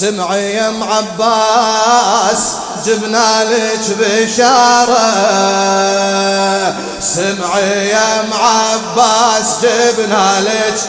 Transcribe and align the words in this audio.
سمعي 0.00 0.54
يا 0.54 0.68
ام 0.68 0.82
عباس 0.82 2.52
جبنا 2.86 3.44
لك 3.44 3.96
بشارة. 3.98 5.06
سمعي 7.00 7.88
يا 7.88 8.20
ام 8.20 8.30
عباس 8.32 9.46
جبنا 9.62 10.40
لك. 10.40 10.80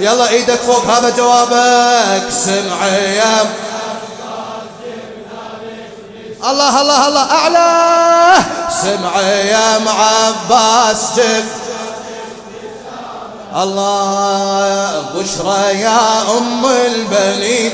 يلا 0.00 0.28
إيدك 0.28 0.58
فوق 0.66 0.84
هذا 0.84 1.10
جوابك. 1.10 2.22
سمعي 2.44 3.16
يا 3.16 3.46
الله 6.50 6.80
الله 6.80 7.08
الله 7.08 7.30
أعلى. 7.30 8.44
سمعي 8.82 9.48
يا 9.48 9.76
ام 9.76 9.88
عباس 9.88 10.96
جب. 11.16 11.44
الله 13.56 15.04
بشرى 15.14 15.80
يا 15.80 16.22
أم 16.38 16.66
البنين. 16.66 17.72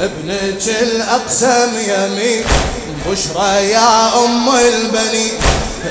ابنك 0.00 0.68
الأقسم 0.82 1.78
يمين 1.78 2.44
بشرى 3.06 3.70
يا 3.70 4.24
أم 4.24 4.48
البنين 4.48 5.32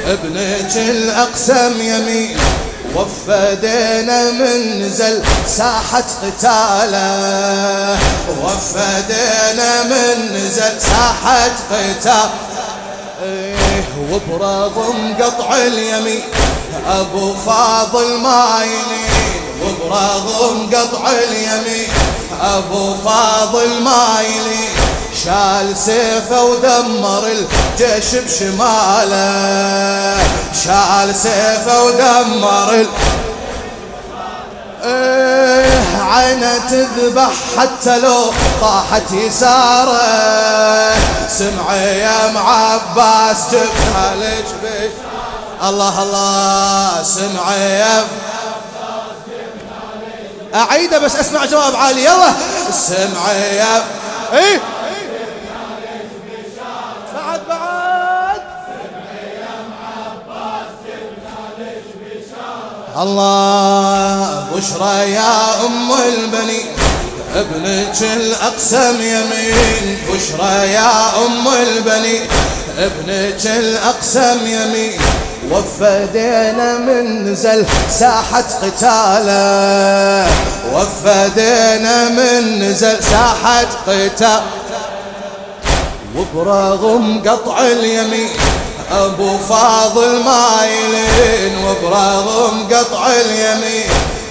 ابنك 0.07 0.77
الأقسم 0.77 1.81
يمين 1.81 2.37
وفدينا 2.95 4.31
من 4.31 4.81
نزل 4.81 5.21
ساحة 5.47 6.03
قتاله. 6.23 7.97
وفدينا 8.43 9.83
من 9.83 10.35
نزل 10.35 10.81
ساحة 10.81 11.49
قتال 11.71 12.29
إيه 13.23 13.83
وبرغم 14.11 15.15
قطع 15.21 15.55
اليمين 15.55 16.23
أبو 16.87 17.33
فاضل 17.33 18.17
ما 18.17 18.59
ينين. 18.63 19.48
وبرغم 19.69 20.69
قطع 20.73 21.09
اليمين. 21.09 21.87
أبو 22.41 22.95
فاضل 23.05 23.81
مايلي 23.81 24.69
شال 25.25 25.77
سيفه 25.77 26.43
ودمر 26.43 27.27
الجيش 27.27 28.15
بشماله. 28.15 30.17
شال 30.63 31.15
سيفه 31.15 31.83
ودمر 31.83 32.73
ال... 32.73 32.87
إيه 34.83 36.03
عينه 36.11 36.57
تذبح 36.69 37.31
حتى 37.57 37.99
لو 37.99 38.31
طاحت 38.61 39.11
يساره. 39.11 40.01
سمعي 41.37 41.99
يا 41.99 42.31
معباس 42.31 43.37
ليش 44.19 44.49
بيش؟ 44.63 44.91
الله 45.63 46.03
الله 46.03 47.03
سمعي 47.03 47.79
يا 47.79 48.03
أعيده 50.55 50.99
بس 50.99 51.15
أسمع 51.15 51.45
جواب 51.45 51.75
عالي. 51.75 52.03
يلا. 52.03 52.33
السمع 52.69 53.31
يا 53.31 53.83
إيه. 54.33 54.61
بعد 57.15 57.39
بعد. 57.49 58.41
الله 62.97 64.47
بشرى 64.55 65.11
يا 65.11 65.65
أم 65.65 65.91
البني. 65.91 66.61
ابنك 67.35 68.01
الأقسم 68.01 69.01
يمين. 69.01 69.97
بشرى 70.09 70.71
يا 70.71 71.25
أم 71.25 71.47
البني. 71.47 72.19
ابنك 72.77 73.45
الأقسم 73.45 74.47
يمين. 74.47 75.01
وفدينا 75.51 76.77
من 76.77 77.31
نزل 77.31 77.65
ساحة 77.89 78.43
قتاله. 78.61 80.27
وفدينا 80.73 82.09
من 82.09 82.59
نزل 82.59 83.03
ساحة 83.03 83.65
قتال 83.87 84.41
وبرغم 86.15 87.21
قطع 87.27 87.61
اليمين 87.61 88.29
أبو 88.91 89.37
فاضل 89.49 90.23
مايلين 90.23 91.57
وبرغم 91.65 92.67
قطع 92.71 93.07
اليمين 93.07 93.89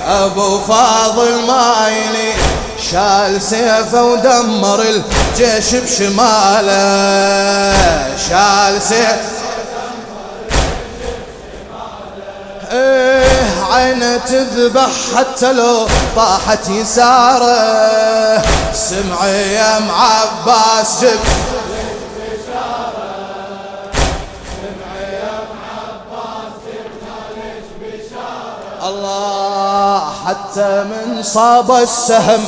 أبو 0.08 0.58
فاضل 0.58 1.32
مايلين 1.48 2.36
شال 2.92 3.42
سيفه 3.42 4.04
ودمر 4.04 4.82
الجيش 4.82 5.74
بشماله. 5.74 6.76
شال 8.28 8.82
سيفه 8.82 9.37
عينه 13.72 14.16
تذبح 14.16 14.90
حتى 15.16 15.52
لو 15.52 15.86
طاحت 16.16 16.68
يساره. 16.68 18.42
سمعي 18.74 19.54
يا 19.54 19.78
معباس 19.78 21.00
جب 21.00 21.18
الله 28.88 30.12
حتى 30.26 30.84
من 30.84 31.22
صاب 31.22 31.70
السهم 31.72 32.44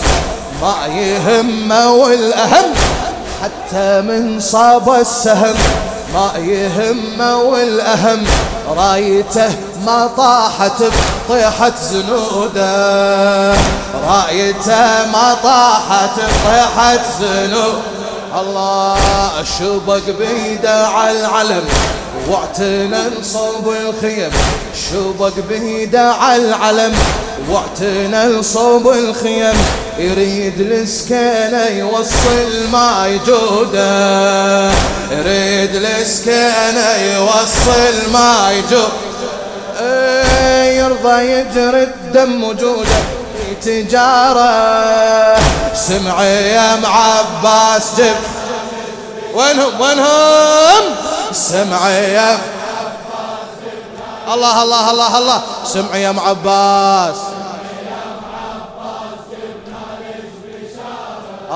ما 0.63 0.87
يهمه 0.87 1.93
والأهم. 1.93 2.75
حتى 3.43 4.01
من 4.01 4.41
صاب 4.41 4.95
السهم 4.95 5.55
ما 6.15 6.33
يهمه 6.39 7.37
والأهم 7.37 8.25
رايته 8.77 9.51
ما 9.87 10.11
طاحت 10.17 10.83
بطيحة 10.83 11.73
زنوده. 11.93 13.55
رايته 14.09 15.07
ما 15.13 15.37
طاحت 15.43 16.11
بطيحة 16.19 16.99
زنود 17.21 17.83
الله 18.41 18.97
شبق 19.59 20.05
بيده 20.19 20.87
على 20.87 21.21
العلم 21.21 21.65
واعتنى 22.29 22.99
نصب 23.21 23.69
الخيم. 23.69 24.31
شبق 24.91 25.33
بيده 25.49 26.13
على 26.13 26.43
العلم 26.49 26.95
واعتنى 27.51 28.39
نصب 28.39 28.89
الخيم. 28.89 29.55
يريد 30.01 30.61
السكينة 30.61 31.67
يوصل 31.67 32.69
ما 32.73 33.07
يجوده. 33.07 34.71
يريد 35.11 35.75
السكينة 35.75 36.97
يوصل 36.97 38.13
ما 38.13 38.53
يجوده. 38.53 39.11
يرضى 40.73 41.23
يجري 41.23 41.83
الدم 41.83 42.45
وجوده 42.45 43.01
في 43.37 43.55
تجارة. 43.83 45.39
سمعي 45.75 46.49
يا 46.49 46.77
معباس 46.77 47.83
جب. 47.99 48.17
وينهم؟ 49.35 49.81
وينهم؟ 49.81 50.85
سمعي 51.33 52.13
يا 52.13 52.39
الله 54.35 54.63
الله 54.63 54.91
الله 54.91 55.19
الله. 55.19 55.43
سمعي 55.65 56.03
يا 56.03 56.13
معباس 56.13 57.17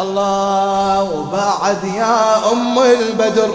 الله 0.00 1.03
وبعد 1.03 1.84
يا 1.97 2.53
أم 2.53 2.78
البدر. 2.78 3.50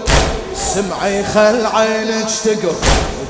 سمعي 0.74 1.24
خل 1.24 1.66
عينك 1.66 2.30
تقر. 2.44 2.74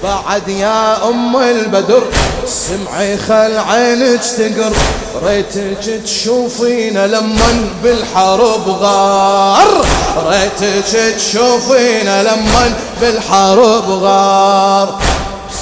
بعد 0.03 0.48
يا 0.48 1.09
أم 1.09 1.37
البدر. 1.37 2.03
سمعي 2.47 3.16
خل 3.16 3.59
عينك 3.59 4.20
تقر. 4.38 4.72
ريتك 5.26 6.03
تشوفينا 6.04 7.06
لمن 7.06 7.70
بالحرب 7.82 8.69
غار. 8.69 9.84
ريتك 10.26 11.16
تشوفينا 11.16 12.22
لمن 12.22 12.75
بالحرب 13.00 13.91
غار. 13.91 14.99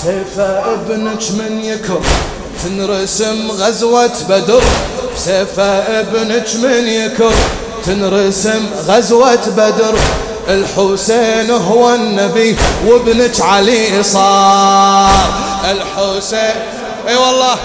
سيفه 0.03 0.75
ابنك 0.75 1.23
من 1.31 1.65
يكر. 1.65 2.01
تنرسم 2.65 3.51
غزوة 3.51 4.17
بدر. 4.29 4.63
سيفه 5.25 6.01
ابنك 6.01 6.47
من 6.63 6.89
يكر 6.89 7.33
تنرسم 7.87 8.67
غزوة 8.87 9.47
بدر. 9.57 9.99
الحسين 10.49 11.51
هو 11.51 11.95
النبي 11.95 12.57
وابنك 12.87 13.41
علي 13.41 14.03
صار. 14.03 15.11
الحسين 15.71 16.55
اي 17.09 17.17
والله. 17.17 17.57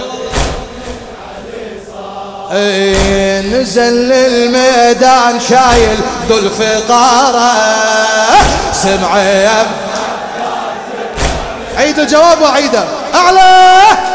اي 2.52 3.40
نزل 3.40 3.92
للميدان 3.92 5.40
شايل 5.48 5.98
ذو 6.28 6.38
الفقارة. 6.38 7.52
سمعي 8.72 9.48
عيد 11.76 11.98
الجواب 11.98 12.42
وعيده. 12.42 12.84
أعلى! 13.14 14.13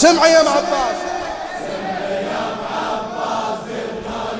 سمعي 0.00 0.32
يا 0.32 0.42
معباس 0.42 0.96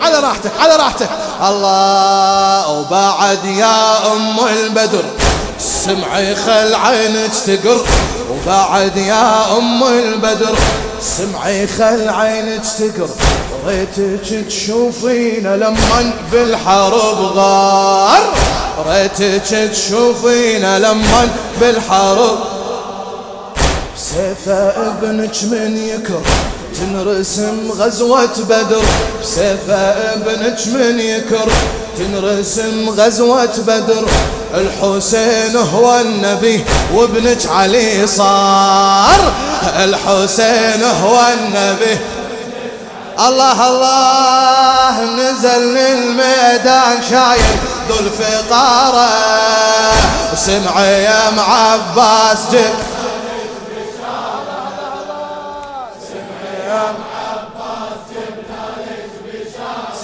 على 0.02 0.18
راحتك 0.20 0.50
على 0.60 0.76
راحتك. 0.76 1.08
الله 1.48 2.68
وبعد 2.68 3.44
يا 3.44 4.12
أم 4.12 4.36
البدر. 4.48 5.04
سمعي 5.60 6.34
خل 6.36 6.74
عينك 6.74 7.30
تقر. 7.46 7.84
وبعد 8.30 8.96
يا 8.96 9.56
أم 9.58 9.84
البدر. 9.84 10.54
سمعي 11.00 11.66
خل 11.66 12.08
عينك 12.08 12.62
تقر. 12.78 13.08
ريتك 13.66 14.46
تشوفينا 14.48 15.56
لما 15.56 16.12
بالحرب 16.32 17.20
غار. 17.36 18.34
ريتك 18.88 19.70
تشوفينا 19.72 20.78
لما 20.78 21.28
بالحرب 21.60 22.38
سيفة 24.16 24.88
ابنك 24.88 25.44
من 25.44 25.76
يكر 25.76 26.22
تنرسم 26.80 27.70
غزوة 27.70 28.36
بدر. 28.48 28.84
بسيفة 29.22 29.76
ابنك 30.12 30.58
من 30.66 31.00
يكر 31.00 31.48
تنرسم 31.98 32.90
غزوة 32.90 33.54
بدر. 33.66 34.08
الحسين 34.54 35.56
هو 35.56 36.00
النبي 36.00 36.64
وابنك 36.94 37.46
علي 37.46 38.06
صار. 38.06 39.32
الحسين 39.76 40.82
هو 41.04 41.20
النبي. 41.32 41.98
الله 43.28 43.68
الله 43.68 45.04
نزل 45.04 45.74
للميدان 45.74 47.02
شايل 47.10 47.56
ذو 47.88 47.98
الفقارة 47.98 49.08
سمع 50.36 50.80
يا 50.80 51.30
معباس 51.30 52.38
جب 52.52 52.95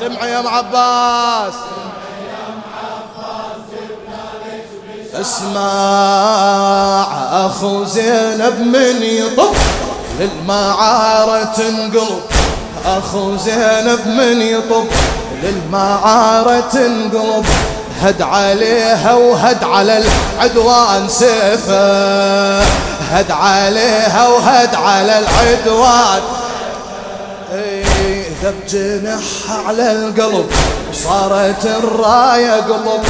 سمع 0.02 0.26
يا 0.26 0.40
معباس 0.40 1.54
اسمع 5.14 5.60
اخو 7.46 7.84
زينب 7.84 8.60
من 8.60 9.02
يطب 9.02 9.54
للمعارة 10.20 11.44
تنقلب 11.44 12.20
اخو 12.86 13.36
زينب 13.36 14.06
من 14.06 14.42
يطب 14.42 14.86
للمعارة 15.42 16.60
تنقلب 16.60 17.46
هد 18.00 18.22
عليها 18.22 19.14
وهد 19.14 19.64
على 19.64 19.98
العدوان 19.98 21.08
سيفه. 21.08 22.60
هد 23.10 23.30
عليها 23.30 24.28
وهد 24.28 24.74
على 24.74 25.18
العدوان. 25.18 26.41
ذب 28.42 28.54
جنحها 28.68 29.62
على 29.66 29.92
القلب 29.92 30.46
صارت 30.92 31.66
الراية 31.66 32.54
قطب. 32.60 33.02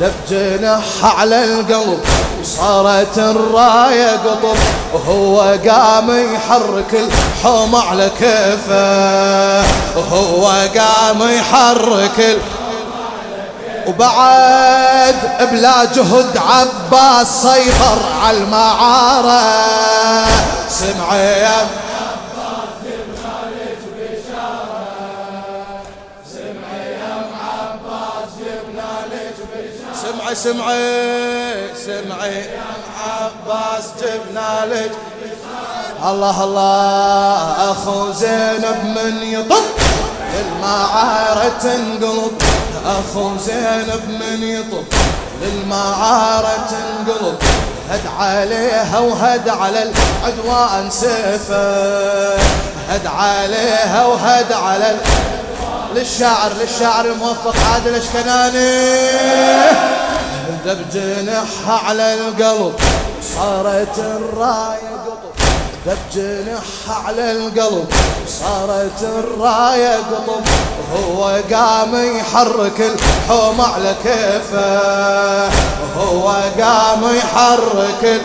ذب 0.00 0.12
جنحها 0.30 1.10
على 1.18 1.44
القلب 1.44 2.00
صارت 2.44 3.18
الراية 3.18 4.10
قطب. 4.10 4.56
وهو 4.94 5.40
قام 5.40 6.34
يحرك 6.34 6.94
الحوم 6.94 7.76
على 7.76 8.10
كيفه 8.18 9.64
وهو 9.96 10.46
قام 10.78 11.22
يحرك 11.22 12.38
وبعد 13.86 15.14
بلا 15.52 15.84
جهد 15.84 16.36
عباس 16.36 17.42
سيطر 17.42 17.98
على 18.22 18.36
المعارة. 18.36 19.42
سمع 20.70 21.16
يا 21.16 21.66
سمعي 30.34 31.74
سمعي 31.86 32.44
عباس 33.06 33.84
جبنا 34.00 34.74
لك. 34.74 34.92
الله 36.08 36.44
الله 36.44 37.72
اخو 37.72 38.12
زينب 38.12 38.84
من 38.84 39.22
يطب. 39.22 39.64
للمعارة 40.34 41.52
تنقلب. 41.62 42.42
اخو 42.86 43.30
زينب 43.46 44.02
من 44.08 44.42
يطب. 44.42 44.84
للمعارة 45.42 46.66
تنقلب. 46.70 47.38
هد 47.90 48.06
عليها 48.18 48.98
وهد 48.98 49.48
على 49.48 49.82
العدوان 49.82 50.90
سيفه. 50.90 52.36
هد 52.88 53.06
عليها 53.06 54.06
وهد 54.06 54.52
على 54.52 54.96
للشاعر 55.94 56.52
للشاعر 56.60 57.04
الموفق 57.04 57.54
عادل 57.72 57.94
اشكناني 57.94 58.90
ذب 60.66 60.90
جنحها 60.92 61.80
على 61.88 62.14
القلب. 62.14 62.74
صارت 63.36 63.98
الراية 63.98 64.90
قطب. 65.06 65.34
ذب 65.86 65.98
جنحها 66.14 67.02
على 67.06 67.32
القلب. 67.32 67.88
صارت 68.40 69.02
الراية 69.02 69.96
قطب. 69.96 70.44
هو 70.94 71.40
قام 71.52 72.16
يحرك 72.16 72.80
الحوم 72.80 73.60
على 73.60 73.94
كيفه. 74.04 75.48
هو 75.98 76.28
قام 76.60 77.16
يحرك 77.16 78.22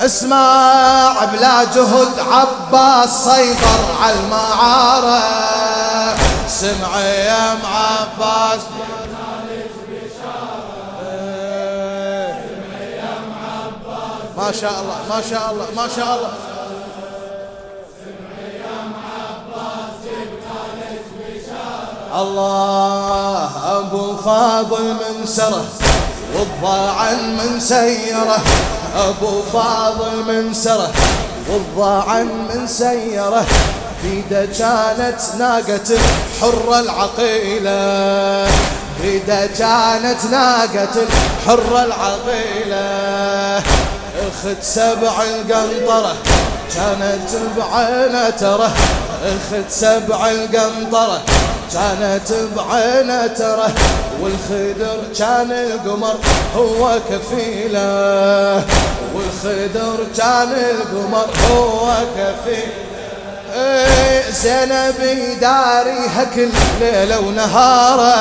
اسمع 0.00 1.24
بلا 1.32 1.64
جهد 1.64 2.12
عباس 2.30 3.24
سيطر 3.24 3.80
على 4.02 4.14
المعارة 4.14 5.22
سمع 6.48 7.00
يا 7.00 7.58
عباس. 7.64 8.60
ما 14.42 14.52
شاء 14.52 14.74
الله 14.80 14.96
ما 15.10 15.22
شاء 15.30 15.50
الله 15.50 15.66
ما 15.76 15.88
شاء 15.96 16.14
الله. 16.16 16.32
الله 22.22 23.50
أبو 23.78 24.16
فاضل 24.16 24.82
من 24.82 25.26
سره 25.26 25.64
والضاعا 26.34 27.12
من 27.12 27.60
سيره. 27.60 28.38
أبو 28.96 29.42
فاضل 29.52 30.24
من 30.26 30.54
سره 30.54 30.92
والضاعا 31.48 32.22
من 32.22 32.66
سيره. 32.66 33.46
بيده 34.02 34.46
كانت 34.46 35.20
ناقة 35.38 35.98
حرة 36.40 36.80
العقيلة. 36.80 38.50
بيده 39.02 39.46
كانت 39.46 40.24
ناقة 40.30 40.94
الحرة 41.06 41.84
العقيلة. 41.84 43.62
اخت 44.18 44.62
سبع 44.62 45.22
القنطرة 45.22 46.16
كانت 46.74 47.30
بعينة 47.58 48.30
ترى. 48.30 48.70
اخت 49.24 49.70
سبع 49.70 50.30
القنطرة 50.30 51.20
كانت 51.72 52.32
بعينة 52.56 53.26
ترى. 53.26 53.68
والخدر 54.20 54.98
كان 55.18 55.52
القمر 55.52 56.14
هو 56.56 56.98
كفيلة. 57.10 58.64
والخدر 59.14 60.06
كان 60.18 60.52
القمر 60.52 61.26
هو 61.50 61.94
كفيلة. 62.16 62.72
إيه 63.54 64.30
زينب 64.30 65.00
داريها 65.40 66.24
كل 66.34 66.48
ليلة 66.80 67.20
ونهارة. 67.20 68.14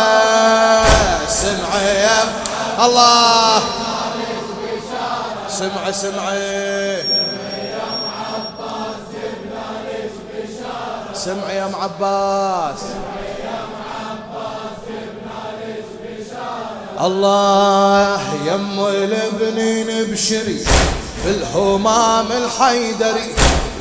سمع 1.30 1.82
يا 1.82 2.24
الله. 2.86 3.62
سمع 5.62 5.92
سمعي 5.92 6.98
سمع 11.14 11.52
يا 11.52 11.68
معباس 11.68 12.80
الله 17.02 18.22
يم 18.46 18.86
البنين 18.86 20.12
بشري 20.12 20.66
بالهمام 21.26 22.26
الحيدري. 22.32 23.30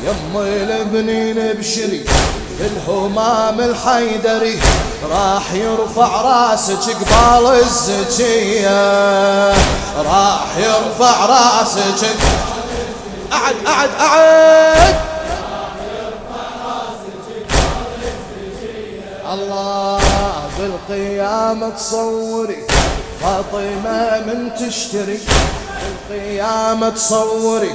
يم 0.04 0.36
البنين 0.36 1.52
بشري. 1.52 2.04
بالهمام 2.60 3.60
الحيدري 3.60 4.60
راح 5.10 5.52
يرفع 5.52 6.20
راسك 6.20 6.96
قبال 6.96 7.46
الزكية 7.60 9.50
راح 9.96 10.56
يرفع 10.56 11.26
راسك. 11.26 12.16
أعد 13.32 13.54
أعد 13.66 13.90
أعد. 14.00 14.94
الله 19.32 20.00
بالقيامة 20.58 21.70
تصوري 21.70 22.66
فاطمة 23.22 24.20
من 24.26 24.50
تشتري. 24.54 25.20
بالقيامة 26.10 26.88
تصوري 26.88 27.74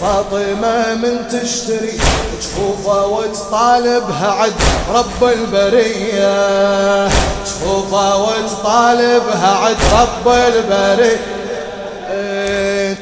فاطمة 0.00 0.94
من 0.94 1.28
تشتري 1.28 1.98
جفوفة 2.40 3.06
وتطالبها 3.06 4.30
عد 4.32 4.52
رب 4.94 5.24
البرية. 5.24 7.08
جفوفة 7.46 8.16
وتطالبها 8.16 9.56
عد 9.64 9.76
رب 9.92 10.28
البرية. 10.28 11.40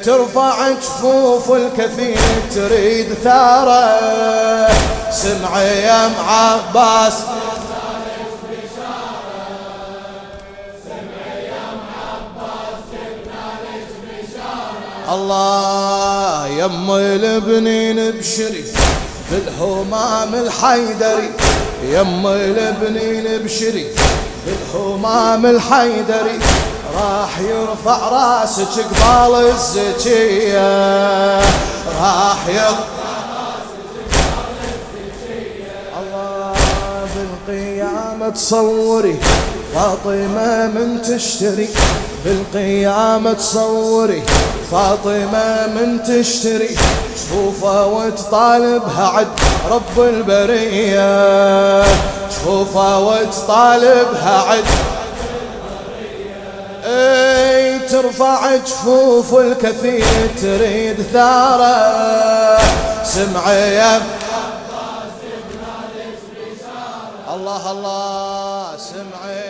ترفع 0.03 0.69
جفوف 0.69 1.51
الكثير 1.51 2.19
تريد 2.55 3.13
ثارة. 3.23 3.99
سمع 5.11 5.61
يا 5.61 6.11
عباس. 6.27 7.13
الله 15.13 16.08
يم 16.49 16.91
البنين 16.91 18.11
بشري 18.11 18.63
بالهمام 19.31 20.35
الحيدري. 20.35 21.29
يم 21.83 22.27
البنين 22.27 23.43
بشري 23.43 23.87
بالهمام 24.45 25.45
الحيدري. 25.45 26.39
راح 26.95 27.39
يرفع 27.39 28.09
راسك 28.09 28.85
قبال 29.01 29.47
الزكية. 29.47 31.39
راح 32.01 32.47
يرفع 32.47 32.99
الله 35.99 36.53
بالقيامة 37.15 38.29
تصوري 38.29 39.15
فاطمة 39.75 40.67
من 40.67 41.01
تشتري. 41.01 41.69
بالقيامة 42.25 43.33
تصوري 43.33 44.23
فاطمة 44.71 45.67
من 45.67 46.03
تشتري 46.03 46.77
شوفها 47.29 47.85
وتطالبها 47.85 49.07
عد 49.07 49.27
رب 49.71 49.99
البرية. 49.99 51.83
شوفها 52.43 52.97
وتطالبها 52.97 54.41
عد. 54.49 54.65
إي 56.85 57.79
ترفع 57.79 58.55
جفوف 58.55 59.33
الكثير 59.33 60.29
تريد 60.41 61.01
ثارة. 61.13 62.59
سمع 63.03 63.51
يا 63.51 64.01
الله 67.33 67.71
الله 67.71 68.67
سمع 68.77 69.31
يا 69.31 69.48